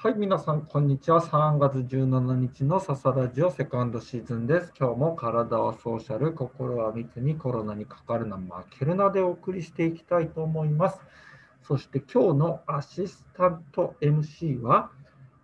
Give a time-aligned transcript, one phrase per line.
[0.00, 1.20] はい、皆さん、こんにちは。
[1.20, 4.72] 3月17日の笹ラジオセカンドシーズンです。
[4.78, 8.44] 今日も体はソーシャル、心は密にコロナにかかるな、負
[8.78, 11.00] けるなでお送りしていきたいと思います。
[11.62, 14.92] そして今日のアシスタント MC は、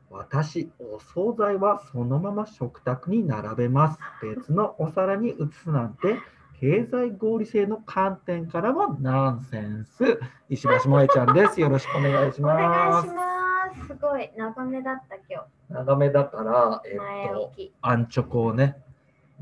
[0.08, 3.98] 私、お惣菜はそのまま食卓に並べます。
[4.22, 6.20] 別のお皿に移すなんて、
[6.60, 10.20] 経済合理性の観点からもナンセンス。
[10.48, 11.60] 石橋萌ちゃんです。
[11.60, 13.23] よろしくお願いします。
[13.94, 13.98] す。
[13.98, 16.96] すごい長めだった今長めだから、え日。
[16.98, 17.52] 前っと。
[17.82, 18.76] アンチョコをね、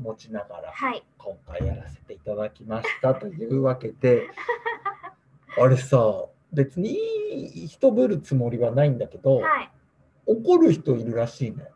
[0.01, 1.03] 持ちながらはい。
[1.17, 4.29] 今回やらせていただきましたというわけで、
[5.61, 6.97] あれさ、別に
[7.67, 9.71] 人ぶるつもりはないんだけど、はい。
[10.25, 11.67] 怒る人いるらしいね。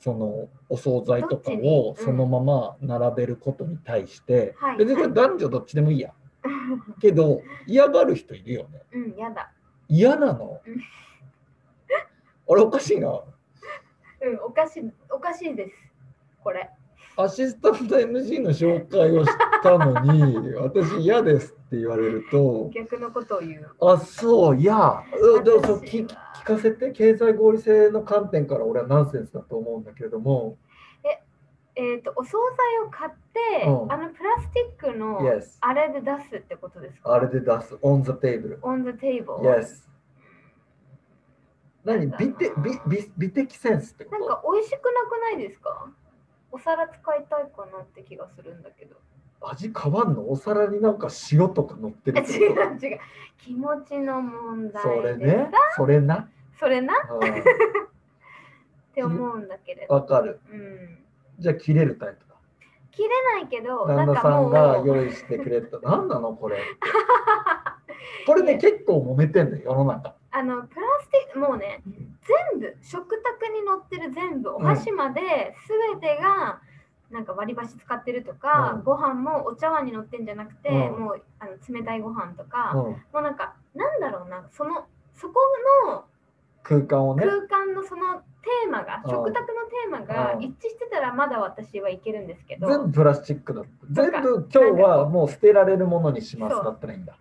[0.00, 6.12] そのお惣菜とかをそのまま並べることに対して、はい別にこれ男女どっちでもいいや。
[7.00, 8.82] けど、嫌がる人いるよね。
[8.92, 9.52] うん、やだ。
[9.88, 10.82] 嫌なのうん。
[12.52, 13.08] あれおかしいな。
[13.08, 15.72] うん、おかしい、おかしいです。
[16.42, 16.70] これ。
[17.16, 19.30] アシスタント MC の紹介をし
[19.62, 23.70] たのに、 私嫌ですって言われると、逆のことを言う。
[23.80, 30.56] あ、そう、いや、うんでもそう聞聞かせて、経済合理性の観点から俺はナンセンスだと思うんだけれども、
[31.74, 35.20] えっ、と、お惣菜を買って、うんあのプラスチックの
[35.60, 37.14] あれで出すってことですか？
[37.14, 38.58] あれで出す、on the table。
[38.60, 39.40] on the table。
[39.40, 39.91] Yes。
[41.84, 42.06] 何？
[42.18, 45.86] 美的美美美的センスってこなんとか美味しくなくないですか？
[46.50, 48.96] お皿使いたいかなって気がするんだけど。
[49.44, 50.30] 味変わんの？
[50.30, 53.00] お皿になんか塩とか乗ってる違うこ違う。
[53.38, 56.28] 気持ちの問題とそれでね、それな？
[56.60, 56.94] それな？
[57.10, 57.18] うん
[58.92, 59.94] って思うんだけれど。
[59.94, 60.38] わかる。
[60.52, 60.98] うん。
[61.38, 62.34] じゃあ切れるタイプだ。
[62.92, 65.78] 切れないけど、な旦那さんがう、用意してくれた。
[65.82, 66.58] 何なのこれ。
[68.26, 70.14] これね、結構揉めてんのよ、世の中。
[70.32, 71.82] あのプラスチック、もうね、
[72.52, 75.20] 全部、食卓に乗ってる全部、お箸まで、
[75.66, 76.60] すべてが、
[77.10, 78.82] なんか割り箸使ってるとか、うん。
[78.82, 81.04] ご飯もお茶碗に乗ってんじゃなくて、うん。
[81.04, 85.34] もうあの冷たいご飯とか、うん、もうなんか、なんだろうな、その、そこ
[85.86, 86.04] の
[86.62, 87.24] 空間をね。
[87.26, 89.10] 空間のそのテーマが、うん。
[89.10, 90.42] 食卓のテーマがうん。
[90.42, 93.62] 一致してたらまだ私はいけるんですけど、全部プラスチックだ。
[93.90, 97.14] 全部今日はもう捨てられるものにしますだったらいいんだ。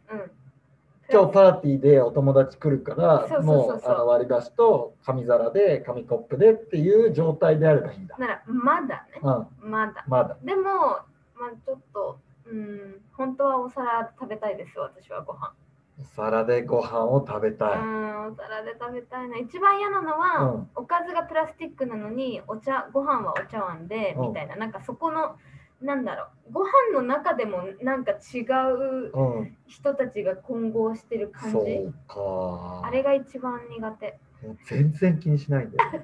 [1.17, 1.19] うん。
[1.21, 8.17] 今日パーティーでお友達来るから、もうあの割り箸と紙皿で紙コップでっていう状態であればいいんだ。
[8.17, 10.05] なら、まだね、うん、まだ。
[10.07, 10.37] まだ。
[10.43, 15.53] でも、まあ、ちょっと、うん、本当はお皿食べたいです、私はご飯。
[15.99, 17.77] お皿でご飯を食べうたい。
[17.79, 19.37] ん、お皿で食べたいな。
[19.37, 25.35] 一番嫌なのは、うんおかずがプラスチックなのに、お茶、ご飯はお茶碗で、うんみたいな、なんかそこの、
[25.81, 31.51] なんだろう、ご飯の中でもなんか違ううん、人たちが混合してる感じ。
[31.51, 32.81] そうか。
[32.85, 34.19] あれが一番苦手。
[34.43, 35.91] もう全然気にしないんだよ、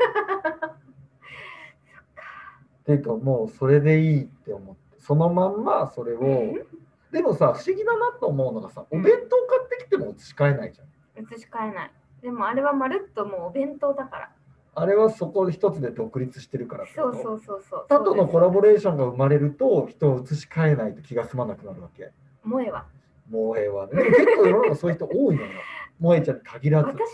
[2.85, 6.19] ていうかもうそれでいいって思ってそのまんまそれを
[7.11, 10.87] でもさ不思議だなと思うのがさお弁当買ってきても移し替えないじゃん。
[11.23, 11.91] 移し替えない。
[12.21, 14.31] でもあれはまるっともうお弁当だから。
[14.79, 17.85] あれはそこ一つで独立してるからそうそうそうそう。
[17.89, 22.11] 他とのコラボレレーションが生まれると人を移し替えないと気が済まなくなるわけ？
[22.43, 22.85] 萌えは。
[23.31, 24.03] 萌えはね。
[24.03, 25.49] 結構世の中そういう人多いのよ。
[25.99, 27.05] 萌えちゃんに限らず私の。
[27.05, 27.11] 周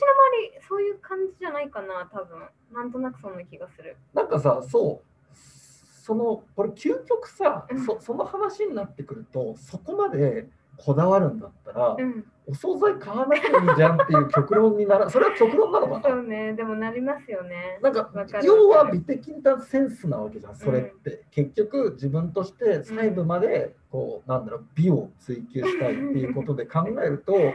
[0.56, 2.38] り、そういう感じじゃないかな、多分。
[2.74, 3.96] なんとなくそんな気がする。
[4.14, 12.26] なんかさ、そう、その、これ究極さうん、そその話になってくると、そこまでこだわるんだったら、うん。
[12.46, 16.10] お惣菜買わなきゃいいじゃんっていう極論になら、それは極論なのかな？
[16.10, 17.80] そうね、でもなりますよね。
[17.82, 18.10] なんか
[18.44, 21.24] 要は美的なセンスなわけじゃん、それって。
[21.32, 27.52] 結局自分として細部までこう、なんだろう、美を追求したいっていうことで考えると、 や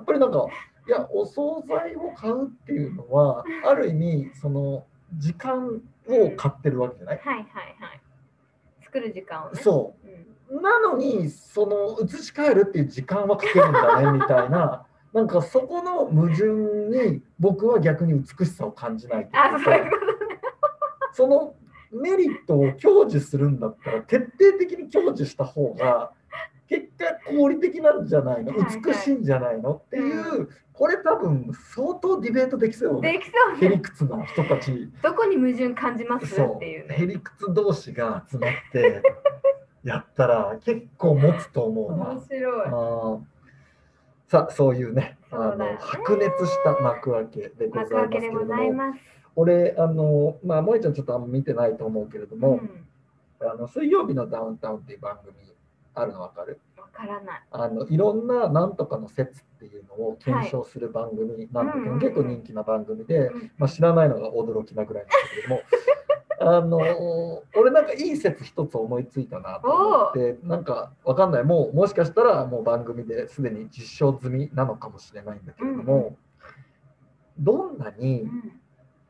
[0.00, 0.46] っぱりなんか、
[0.86, 7.44] いや、お惣菜を買うっていうのは、ある意味、その時間を買ってるわけじゃない、はいはい
[7.80, 8.00] はい。
[8.84, 9.60] 作る時間をね。。
[9.62, 10.26] そうん、う。
[10.50, 14.86] なのに、その移し替えるっていう時間はかけるんだねみたいな。
[15.12, 20.40] なんかそこの矛盾に僕は逆に美しさを感じないというそういうことね。
[21.12, 21.54] その
[21.90, 26.10] メリットを享受するんだったら徹底的に享受した方が
[26.68, 28.52] 結果合理的なんじゃないの？
[28.52, 29.76] 美しいんじゃないの？
[29.86, 30.12] ってい
[30.42, 33.66] うこれ多分相当ディベートできそうできそうね。
[33.66, 36.26] へりくつな人たちどこに矛盾感じます？
[36.26, 36.94] っていうね。
[36.98, 39.00] へりくつ同士が集まって
[39.86, 42.10] やったら結構持つと思うな。
[42.10, 43.22] 面白い。
[44.28, 45.66] さあそういうねあのそうだ。
[45.66, 48.94] よね白熱した幕開けでございますけれども。
[49.36, 53.48] 俺あのまあ萌ちゃんちょっとあんま見てないと思うけれども、うん。
[53.48, 55.36] あの水曜日のダウンタウンっていう番組
[55.94, 56.58] あるの分かる？
[56.76, 57.42] わからない。
[57.52, 63.52] あのいろんななんとかの説っていうのを検証する番組なんだけど、結構人気な番組で、うん。
[63.56, 65.60] まあ、知らないのが驚きなぐらいなんだけれども。
[66.48, 66.78] あの
[67.54, 71.44] 俺なんかいい説一つ思いついたなと思ってなんかわかんない。
[71.44, 76.16] もうもしかしたらもう番組ですでに実証済みなのかもしれないんだけれども、うんう
[77.38, 78.60] どんなにうん。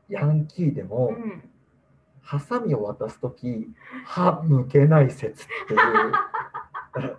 [0.09, 1.43] ヤンキーでも、うん。
[2.21, 3.67] ハサミを渡すとき
[4.05, 5.79] 歯向けない説っていう。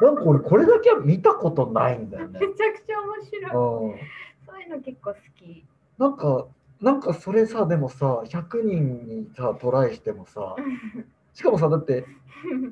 [0.00, 2.40] なんか俺これだけは見たことないんだよね。
[2.40, 2.46] め。
[2.48, 3.42] ちゃくちゃ面白い。
[3.42, 3.98] うん、
[4.46, 5.66] そういうの結構好き。
[5.98, 6.46] なんか
[6.82, 10.56] なんかそれさでもさ100人にさトライしてもさ
[11.32, 12.04] しかもさだって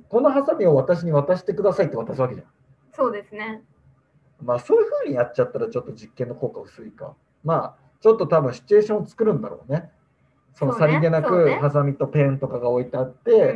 [0.08, 2.46] このハサミを私に渡してくださいって渡すわけじゃん。
[2.92, 3.62] そうですね。
[4.42, 7.14] まあそういうふうにやっちゃったらちょっと実験の効果薄いか。
[7.44, 9.90] まあちょっと多分シチュエーションを作るんだろうね。
[10.54, 13.48] そのさりげなくハサミとペンとかが置いてあって、うんうん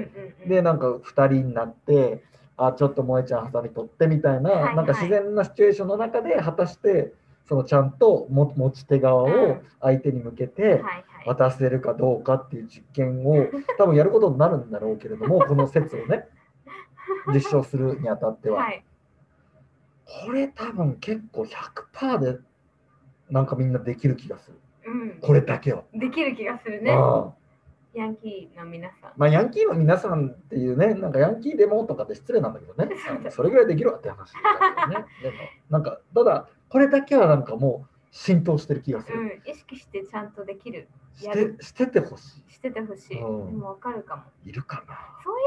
[0.43, 2.23] うんでなんか2人になって
[2.57, 7.13] あちょっと萌えちゃんハサミ取ってみたいな、はいはいなんか自然なシチュエーションの中で果たして
[7.47, 10.83] そのちゃんとも持ち手側をうん相手に向けて。
[11.27, 13.47] 渡せるかどうかっていう実験を
[13.79, 16.29] 多分やることになるんだろうけれどもこの説をね
[17.33, 18.85] 実証するにあたっては、はい。
[20.27, 22.39] これ多分結構100%で
[23.31, 25.19] なんかみんなできる気がするうん。
[25.21, 25.85] これだけは。
[25.95, 26.93] できる気がするね。
[27.95, 29.13] ヤンキーの皆さん。
[29.17, 32.91] まあ、ヤンキーの皆さんっていうね、なんかヤンキーでもとかって失礼なんだけどね、
[33.31, 34.39] それぐらいできるわって話だ
[34.87, 35.07] けどね。
[35.23, 35.37] でも、
[35.71, 39.21] なんか、ただ、これだけはなんかもう浸透してる気がする。
[39.21, 39.29] うん。
[39.49, 40.89] 意識してちゃんとできる。
[41.17, 43.09] してしててほししててほしい。
[43.11, 44.23] でうんもわかるかも。
[44.45, 44.49] い。
[44.49, 44.99] いるかな。
[45.23, 45.43] そうい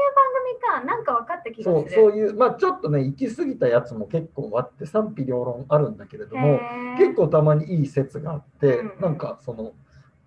[0.80, 0.96] う番組か。
[0.96, 1.90] なんか分かった気がそう。
[1.90, 6.60] そういう、まあちょっとね、行き過ぎたやつも結構あって、賛否両論あるんだけれども、
[6.96, 9.74] 結構たまにいい説があって、うんうんなんかその、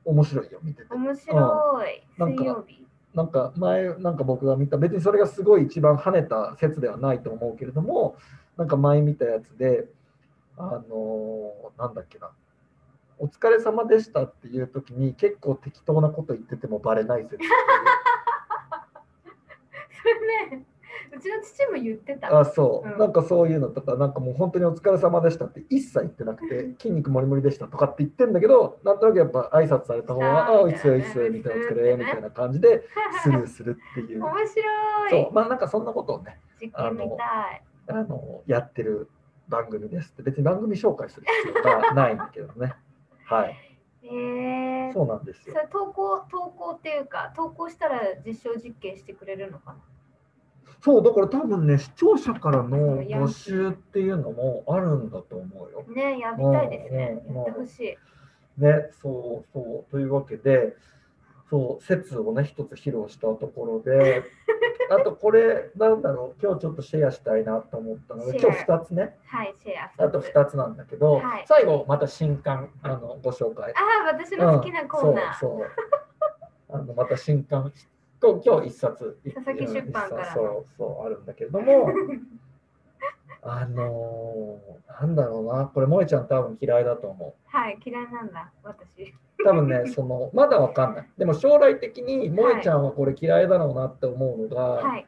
[0.06, 0.94] 面白いよ、見てて。
[0.94, 2.04] 面白い。
[2.20, 2.86] なんか水曜日。
[3.16, 8.16] なんか前なんか僕が見た別にそれがすごい一番跳ねた説ではないと思うけれども
[8.56, 9.90] なんか前見たやつで
[10.58, 12.32] あのーなんだっけな。
[13.18, 17.38] お疲れ様でしたっていう時に結構適当なこと言っててもバレない説。
[20.02, 20.20] それ
[20.50, 20.66] ね、
[21.16, 22.40] うちの父も言ってた。
[22.40, 22.98] あそう、うん。
[22.98, 32.84] なんかそういうのとかなんかもう本当にお疲れ様でしたって一切言ってなくて筋肉もりもりでしたとかって言ってんだけどなんとなくやっぱ挨拶された方がああいいっすよいいっすよみたいなお疲れみたいな感じで
[33.24, 34.20] スルーするっていう。
[34.26, 35.10] 面白い。
[35.12, 35.34] そう。
[35.34, 37.64] まあなんかそんなことをね実験みたい。
[37.88, 39.10] あのやってる
[39.52, 42.74] 番組ですって別に番組紹介する必要がないんだけどね。
[43.26, 43.56] はい、
[44.04, 44.92] へえ。
[44.94, 45.54] そうなんですよ。
[45.54, 49.80] それ投稿投稿っていうか投稿したら実証実験してくれるのかな？
[50.82, 55.84] そうだから多分ね視聴者からの募集っていうのもあるんだと思うよ。
[55.84, 57.98] ねやりたいですねうんうんやってほしい
[58.58, 60.76] ね、そうそうというわけで、
[61.52, 64.24] そう説をね一つ披露したところで、
[64.90, 70.06] あとこれなんだろう今日ちょっとシェアしたいなと思ったので、今日二つね、はいシェア。
[70.06, 71.44] あと二つなんだけど、はい。
[71.46, 73.74] 最後また新刊あのご紹介。
[73.74, 75.68] ああ私の好きなコーナー、うんそうそう。
[76.74, 77.74] あのまた新刊
[78.22, 80.34] と今日一冊佐々木出版からの。
[80.34, 81.92] そうそうあるんだけれども
[83.44, 85.66] あのーなんだろうな。
[85.66, 89.04] これ萌ちゃん多分嫌いだと思はい嫌いなんだ私。
[89.04, 91.10] う多分ね そのまだわかんない。
[91.18, 95.08] でも将来的に萌ちゃんはこれ嫌いだろうなって思うのが、はい。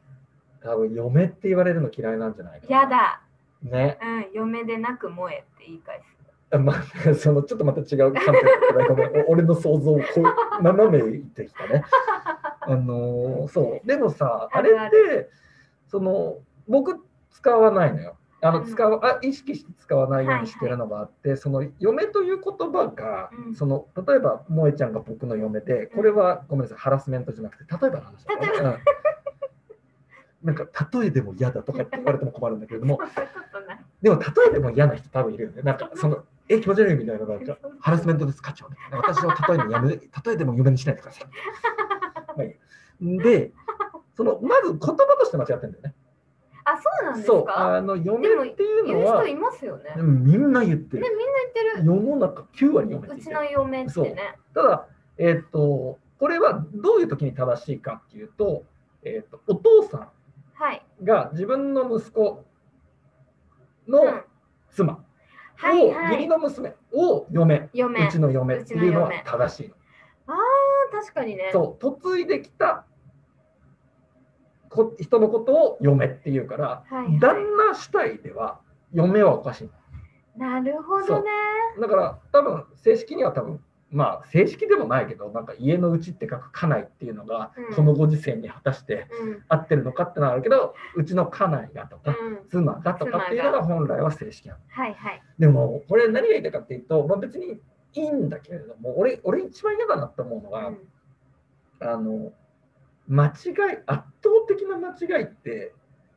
[0.61, 2.81] 多分嫁って言われるの嫌いなんじゃないかな。
[2.81, 3.21] やだ。
[3.61, 3.97] ね。
[4.01, 6.13] うん嫁でなく萌えって言い返す
[6.51, 8.31] あ まあ、そのちょっとまた違う観点だ
[8.77, 9.25] けどごめん。
[9.25, 10.03] お 俺の想像をこ
[10.59, 11.83] う斜めいってきたね。
[12.61, 13.87] あのーそう。
[13.87, 15.29] でもさあれって
[15.87, 16.37] その
[16.67, 16.99] 僕
[17.31, 18.15] 使わないのよ。
[18.43, 18.65] あのうん。
[18.67, 23.55] 使うあ意識して使わないようにしてるのがあって、その嫁という言葉が、うん。
[23.55, 28.35] その例えば萌えちゃんが僕の嫁でこれはごめんなさいハラスメントじゃなくて例えばの話ね。
[28.61, 28.77] うん。
[30.43, 30.65] なんか
[30.99, 32.99] 例えでも嫌だとかって言われても困るんだけれども
[34.01, 35.61] でも例えでも嫌な人多分いるよね。
[35.61, 37.45] なんかそのえ気持ち悪いみたいななん。
[37.45, 38.97] かハラスメントです課長みたいな。
[38.97, 39.99] 私は例えにやめ例
[40.33, 41.27] えでも嫁にしないでください。
[42.35, 42.57] まあい。
[42.99, 43.51] いで
[44.15, 45.95] そのまず言葉として間違ってるんだよね。
[46.65, 49.93] あそうなんですそうかあの嫁っていう言のはう人いますよね。
[49.97, 51.33] うんみんな言ってねみんなる。
[51.53, 51.85] 言ってる。
[51.85, 54.15] 世の中9割嫁って言うちの嫁ってね。
[54.53, 58.63] ただえっ、とこれはどういう時に正しいかっていうと,、
[59.03, 60.09] えー、とお父さ
[60.53, 60.81] はい。
[61.01, 62.45] んが自分の息子
[63.87, 63.93] うん。
[63.93, 64.21] の
[64.71, 64.97] 妻を、
[65.55, 66.13] はいはい。
[66.13, 68.07] 義理の娘を嫁嫁。
[68.07, 69.75] うちの嫁っていうのは正しいの。
[70.27, 70.37] あ
[70.91, 71.49] 確かにね。
[71.51, 72.92] そう、嫁いできたこ
[74.99, 77.19] 人のことを嫁っていうから、はいはい。
[77.19, 78.59] 旦那主体では
[78.93, 79.69] 嫁はおかしい。
[80.37, 81.29] なるほどね。
[81.79, 83.59] だから多分正式には多分
[83.91, 87.75] まあ正式でもないけどなんか家のうちって書く家内っていうのがうん。
[87.75, 89.43] このご時世に果たしてうん。
[89.47, 92.49] 合ってるのかってのはあるけどうちの家内がとかうん。
[92.49, 94.59] 妻がとかっていうのが本来は正式なの。
[94.69, 95.21] はいはい。
[95.37, 97.59] でもこれ何が言いたいかっていうと、まあ、別に
[97.95, 100.77] いいんだけれども俺俺一番嫌だなと思うのが、うん。
[101.79, 102.31] あの
[103.07, 103.31] 間違い
[103.85, 105.73] 圧倒的な間違いって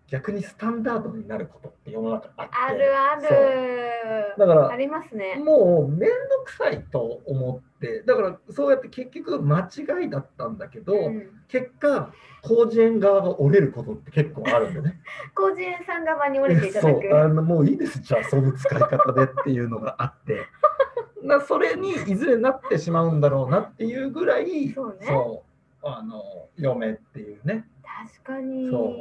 [0.09, 2.55] 逆にスタンダードになることって世の中あって。
[2.55, 4.35] あるある。
[4.39, 5.35] だからありますね。
[5.37, 11.31] もう面倒くさいと思ってだからそうやって結局間違いだったんだけど、うん。
[11.49, 12.13] 結果
[12.45, 15.01] 広辞苑側が折れることって結構あるんでね。
[15.37, 17.03] 広辞苑さん側に折れていただく。
[17.03, 17.99] そうあのもういいです。
[18.01, 20.47] じゃあその使い方でっていうのがあって。
[21.23, 25.07] なそれにいずれなってしまうんだろうなっていうぐらいそうね。
[25.07, 25.46] そう
[25.83, 27.67] あの嫁っていうね。
[27.83, 28.69] 確かに。
[28.69, 28.93] そ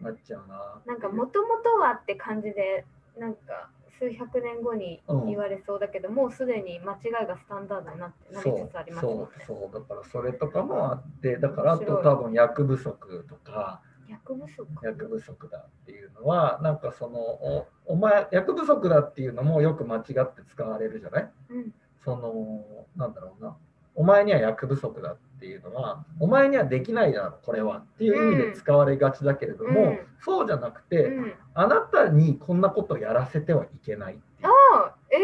[0.00, 0.80] なっちゃうな。
[0.86, 2.84] なんかもともとはって感じで
[3.18, 9.12] なんか数百年後に言われそうだけど、もうすでに間違いがスタンダードになってなりそうつつありますね。
[9.14, 9.72] そうそう。
[9.72, 14.68] だからそれとかもあってだからあと多分役不足とか役不足？
[14.84, 21.30] 役不足だっていうのはなんかそのおお前役不足だっていうのもよく間違って使われるじゃない？
[21.50, 21.74] うん。
[22.04, 23.56] そのなんだろうな
[23.96, 29.98] お前には役不足だっていうのはお前にはできないだろこれはっていう意味で使われがちだけれども、うん。
[30.20, 31.32] そうじゃなくて、うん。
[31.54, 35.16] あなたにこんなことやらせてはいけないああえ？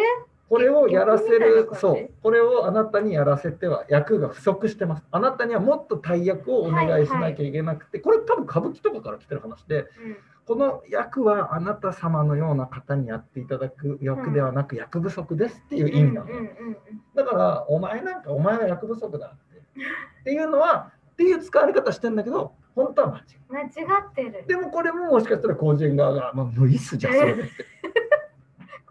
[0.49, 2.11] これをやらせるそう。
[2.23, 5.03] これをあなたにやらせては役が不足してます。
[5.11, 9.87] あなたにはもっと大役をお願いしなきゃいけなくて、これ多分歌舞伎とかから来てる話でうん
[10.47, 16.27] この役はあなた様のような方にやっていただく役ではなく役不足ですっていう意味なの、
[17.15, 19.53] だからお前なんかお前は役不足だって。
[20.21, 23.09] っていうのはっていう使われ方してんだけど本当は
[23.51, 23.73] 間違い。
[23.77, 24.45] 間違ってる。
[24.47, 27.51] でもこれももしかしたら工事園側が、まあ、無理っすじゃんそれでって。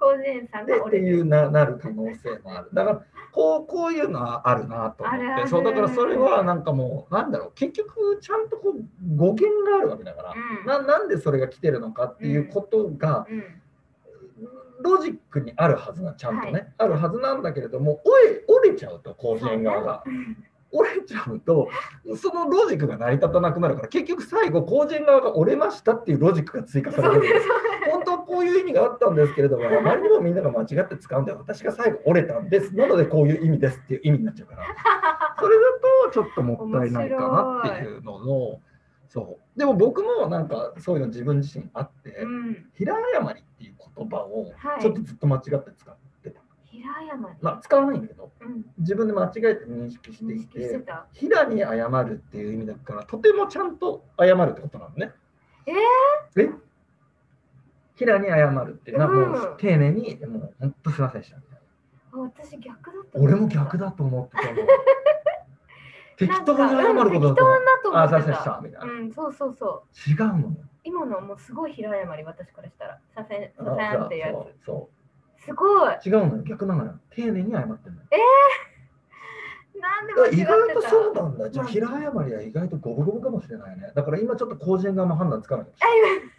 [0.01, 2.69] 広辞苑さんでっていうななる可能性もある。
[2.73, 5.47] だからこうこういうのはあるなと思って。
[5.47, 7.51] そうだからそれはなんかもうなんだろう。
[7.55, 10.65] 結局ちゃんとこう語源があるわけだから、うん。
[10.65, 13.43] ななんでそれが来てるのかっていうことが、うん。
[14.83, 16.73] ロジックにあるはずなちゃんとね、はい。
[16.79, 20.03] あるはずなんだけれども折れ折れちゃうと広辞苑側が。
[20.73, 21.69] 折れちゃうと
[22.15, 27.41] そのロジックが成り立たなくなるから結局最後広辞苑側が折れましたっていうロジックが追加される
[28.21, 32.75] こういう意味があったんですけれども、あまりにもみんなが間違って使うんで、私が最後折れたんです。
[32.75, 34.65] なのでこういう意味ですっていう意味になっちゃうから、
[35.39, 35.61] それだ
[36.07, 38.61] とちょっともったいないかなっていうのの、
[39.09, 39.59] そう。
[39.59, 42.69] でも僕もなんかそういうの自分自身あって、うん。
[42.75, 44.81] 平誤りっていう言葉をはい。
[44.81, 46.41] ちょっとずっと間違って使ってた。
[46.63, 48.65] 平山にまあ使わないんだけど、うん。
[48.77, 55.11] 自分で間違えて認識していて平に謝るっていう意味だから、とてもちゃんと謝るってことなのね。
[55.65, 55.73] え
[56.41, 56.49] え？
[58.05, 61.59] 平に謝るっていうのはもう丁寧に、もう本当すいませんでしたみたい
[62.13, 63.23] あ私逆だったな。
[63.23, 64.67] 俺も逆だと思ってたの。
[66.17, 67.57] 適当に謝ることだと思う。
[67.57, 68.93] うん適当だと思あ、ってすいませんでしたみたいな。
[68.93, 70.55] うんそうそうそう違うの。
[70.83, 74.89] 今のはもうすごい平謝り私からしたらさせんあさせんってやそうそ
[75.37, 75.93] つすごい。
[75.93, 75.99] う。
[76.03, 76.43] 違うのよ。
[76.43, 76.99] 逆なのよ。
[77.11, 78.07] 丁寧に謝ってんのよ。
[79.79, 81.49] なんでだから間違ってた意外とそうなんだ。
[81.49, 83.91] じゃあ、うん平謝りは意外と五分五分かもしれないね。
[83.95, 85.81] だから今ちょっと工事園側も判断つかないかもし。
[85.83, 86.29] れない。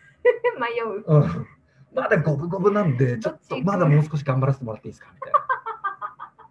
[1.07, 1.47] うん。
[1.95, 5.11] まだ五分五分なんで、ちょっとまだもう少し頑張らせてもらっていいですか？
[5.15, 5.39] みたいな。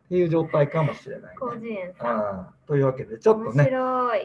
[0.06, 1.38] っていう状態かもしれない、ね。
[1.40, 2.08] 広辞苑さん。
[2.08, 3.70] ああというわけで、ちょっと面ね。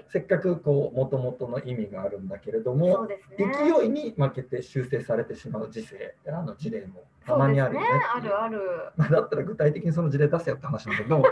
[0.08, 3.20] せっかくこう、もともとの意味があるんだけれどそもね。
[3.38, 7.86] 勢いに負けて修正されてしまう時世、あの事例もたまにあるよね。
[8.14, 8.60] あるある。
[8.96, 11.22] まあだったら具体的にその事例出せよって話なんだけど、や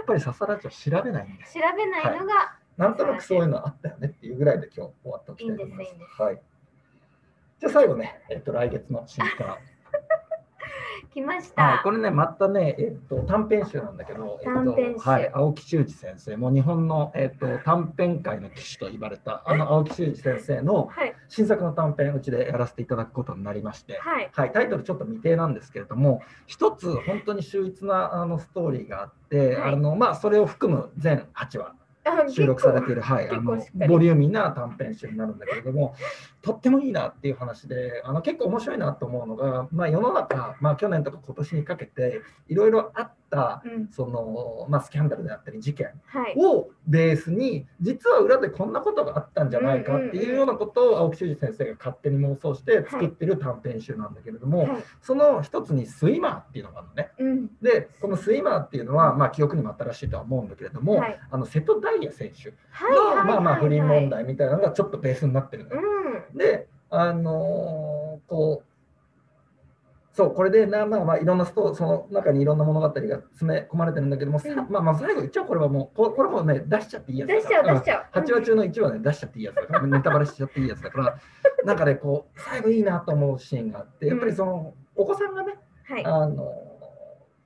[0.00, 1.54] っぱりササラジは調べないんです。
[1.54, 5.90] 調べないのが、なんとなくそういうのあったよねっていうぐらいで今日終わっておきたいと思います。
[5.90, 6.42] いいんですいいすはい。
[7.60, 9.58] じゃあ最後ね、えっと、来月の新刊。
[11.12, 11.82] 来ましはい、た。
[11.82, 21.14] これね、またね、えっと、短編集なんだけど、えっとはい、青木修二先生、もう日本の、えっと、短編界の騎士と言われた、あの青木修二先生のはい。
[21.28, 24.30] 新作の短編、うちでやらせていただくことになりまして、はい。
[24.32, 31.74] はい、タイトルちょっと未定なんですけれども、一つ本当に秀逸なあのストーリーがあって、はいあのまあ、それを含む全8話あ
[32.28, 35.94] 収録されている、はい、あ結のボリューミーな短編集になるんだけれども、
[36.42, 43.12] とってもいいなっていう話で、あの結構面白いなと思うのが、まあ、世の中、まあ、去年とか今年にかけて、いろいろあっ。
[43.90, 46.34] その、まあ、スキャンダルであったり、事件はい。
[46.36, 54.84] をベースに実は裏でこんなことがあったんじゃないかっていうようなことを青木修二先生が勝手に妄想して作ってる短編集なんだけれども、はい。
[55.00, 57.10] その一つにスイマーっていうのがあるのね。
[57.18, 57.50] うん。
[57.62, 62.96] でこのスイマーっていうのは、まあ、記憶にも新しいとは思うんだけれども、はいあの瀬戸大也選手はい。
[62.96, 63.96] の、はいまあまあ不倫問。
[63.96, 65.82] はい題みたいなのがちょっとベースになってるのよ。
[66.32, 66.38] うん。
[66.38, 68.69] であのーこう
[70.12, 74.56] そうこれでな、まあ、まあいろんなストその中にいろんな物語が詰め込まれてるんだけども、さうん。
[74.68, 78.18] まあまあ最後一応これはもうここれもね出しちゃっていいやつ出しちゃう出しちゃう。
[78.18, 81.18] 8話中の1話ね出しちゃっていいやつだからネタバレしちゃっていいやつだから
[81.64, 86.04] なんかねこう最後いいなと思うシーンがあってやっぱりそのお子さんがねはい。
[86.04, 86.52] あの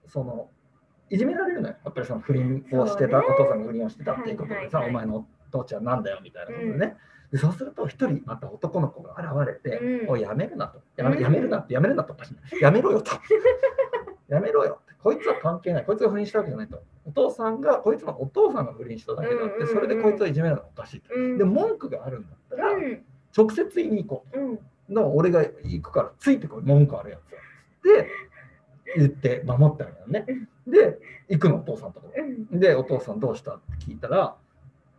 [0.07, 0.49] その
[1.11, 1.77] いじめられるのよ。
[1.85, 3.25] やっぱりその不倫をしてた、ね。
[3.29, 5.05] お父さんが不倫をしてたっていうことでさ、はいはいはい。
[5.05, 6.97] お前のお父ちゃんなんだよみたいなことでね、
[7.33, 10.11] でそうすると一人また男の子が現れて、うん。
[10.11, 10.81] おいやめるなと。
[10.97, 11.23] やめうん。
[11.23, 12.13] やめるなってやめるなと。
[12.13, 13.13] おかしいなやめろよと。
[14.29, 14.95] やめろよって。
[15.03, 15.85] こいつは関係ない。
[15.85, 16.83] こいつが不倫したわけじゃないと。
[17.07, 21.39] お父さんがこいつのお父さんが不倫しただけだって、それでこいつをいじめるのはおかしいと、うん。
[21.39, 23.05] で文句があるんだったら、うん。
[23.37, 24.59] 直接言いに行こううん。
[24.89, 27.19] の俺が行くからついてこい文句あるや
[27.83, 28.09] つはで
[28.97, 30.27] 言って守ったんだよね。
[30.67, 32.13] で行くのお父さんのとこ。
[32.53, 34.37] でお父さんどうしたって聞いたら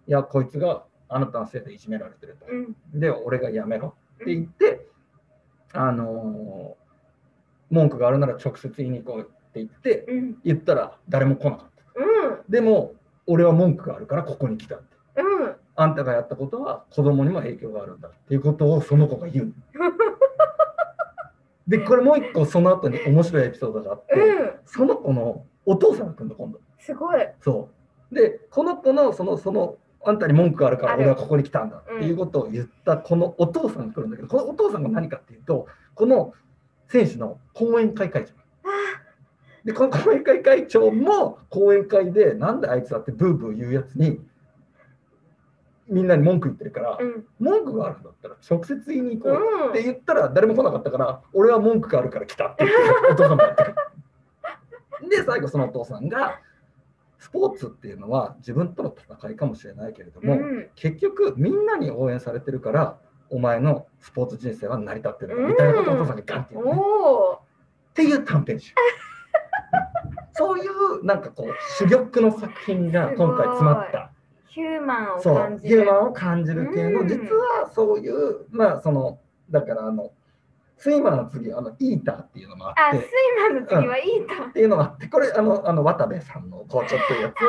[0.07, 0.83] いやこいつが
[1.15, 2.75] あなたのせいでいじめられてるとうん。
[2.99, 4.85] で俺がやめろって言って
[5.71, 6.85] あのー
[7.73, 10.35] 文句があるなら直接言いに行こうって言ってうん。
[10.43, 12.39] 言ったら誰も来なかったうん。
[12.49, 12.93] でも
[13.27, 15.55] 俺は文句があるからここに来たってうん。
[15.77, 19.53] あんたがやったことは子供にも影響があるんだっていうことをその子が言う
[21.65, 24.51] でこれもう一個その後に面白いエピソードがあって、うん。
[24.65, 27.27] その子のお父さんが来るの今度すごい。
[27.41, 27.69] そ
[28.11, 36.33] うでこの子のそのそのあんたに文句があるから俺はここに来たんだっていうことを言ったこのお父さんが来るんだけどこのお父さんが何かっていうとこの
[36.87, 38.33] 選手の講演会会長。
[39.63, 44.19] でこの講演会会長も講演会でなんであいつだってブーブー言うやつに
[45.87, 47.25] みんなに文句言ってるから、うん。
[47.39, 52.77] 文句があるんだったら直接言いに行こうって言ったら誰も来なかったから俺は文句があるから来たって言って
[53.13, 53.75] お父さんもやってくる。
[55.09, 56.39] で最後そのお父さんが
[57.19, 60.69] スポーツっていうのは自分との戦いかもしれないけれども、うん。
[60.75, 62.97] 結局みんなに応援されてるから
[63.29, 67.93] お前のスポーツ人生は成り立ってるみたいなことをお父さんがガンって言うのね、っ。
[67.93, 68.73] ていう短編集
[70.33, 74.11] そういうなんかこう珠玉の作品が今回詰まった
[74.47, 75.69] ヒューマンを感じる。
[75.69, 79.19] ヒューマンを感じる系の、うん実はそういうまあその
[79.49, 80.11] だからあの
[80.77, 83.07] スイマーの次あのイーターっていうのもああ、スイって
[83.53, 84.43] マンの次はいいと。
[84.49, 87.47] っていうのがあってこれあのあの渡部さんのこうちょっというやつを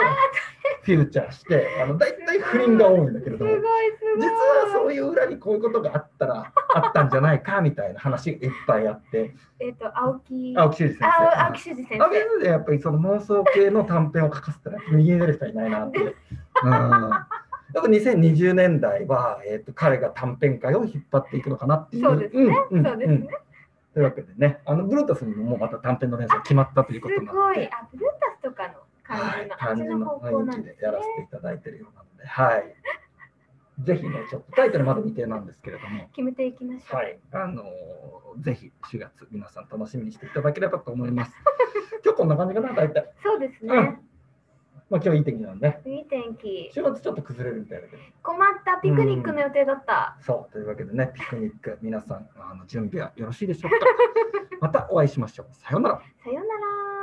[0.82, 3.86] フューチャーしてあの大体不倫が多いんだけれどもすごい。
[4.18, 4.32] 実は
[4.72, 9.34] そういう裏にこういうことがあったらあったんじゃないかみたいな話がいっぱいあって。
[9.58, 10.54] えっと、青木。
[10.56, 11.46] 青木修二先あ生。
[11.46, 12.20] 青木修二先青木生。
[12.20, 12.46] 先生。
[12.46, 16.00] やっぱりその妄想系の短編を書かせたら右に出る人はいないなって。
[16.00, 17.36] うん
[17.74, 22.04] やっぱ2020年代は、えー、と彼が短編界を引っ張っていくのかなっていう。
[22.04, 22.44] そうですね。
[22.44, 23.28] んんそうですねん。
[23.94, 27.54] というわけでね、あのブルータスにももうまた短編の連載決まったということすなので、。
[27.54, 32.74] ごいあ、ブルータスとかの感はいじの、あっ感じの雰囲気でやらせていただいているようなので、はい。
[33.82, 36.96] ぜひね、ちょっとタイトルまだ未定なんですけれども、決めていきましょう。
[36.96, 37.66] はい、あのー
[38.40, 41.32] ぜひ4月皆さん楽しみにしていただければと思います。
[42.04, 43.12] 今日こんな感じかな、大体。
[43.22, 44.00] そうですうんね。
[44.88, 46.70] まあ今日いい天気なんで、いい天気。
[46.72, 48.02] 週末ちょっと崩れるみたいだけど。
[48.22, 50.16] 困ったピクニックの予定だった。
[50.20, 53.78] そう、というわけでね、 ピクニック、皆さん、あの準備はよろしいでしょうか。
[54.60, 55.46] またお会いしましょう。
[55.54, 56.00] さようなら。
[56.22, 56.95] さようなら。